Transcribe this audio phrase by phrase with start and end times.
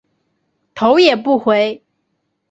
[0.73, 1.85] 头也不回